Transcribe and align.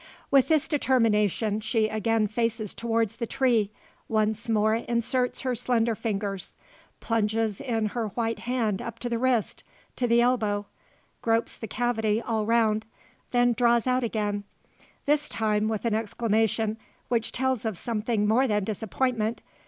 With 0.31 0.47
this 0.47 0.67
determination, 0.67 1.59
she 1.59 1.87
again 1.87 2.25
faces 2.25 2.73
towards 2.73 3.17
the 3.17 3.27
tree; 3.27 3.69
once 4.09 4.49
more 4.49 4.73
inserts 4.73 5.41
her 5.41 5.53
slender 5.53 5.93
fingers; 5.93 6.55
plunges 7.01 7.61
in 7.61 7.85
her 7.89 8.07
white 8.07 8.39
hand 8.39 8.81
up 8.81 8.97
to 8.97 9.09
the 9.09 9.19
wrist 9.19 9.63
to 9.97 10.07
the 10.07 10.19
elbow; 10.19 10.65
gropes 11.21 11.55
the 11.55 11.67
cavity 11.67 12.19
all 12.19 12.47
round; 12.47 12.87
then 13.29 13.53
draws 13.53 13.85
out 13.85 14.03
again, 14.03 14.43
this 15.05 15.29
time 15.29 15.67
with 15.67 15.85
an 15.85 15.93
exclamation 15.93 16.77
which 17.09 17.31
tells 17.31 17.63
of 17.63 17.77
something 17.77 18.27
more 18.27 18.47
than 18.47 18.63
disappointment. 18.63 19.43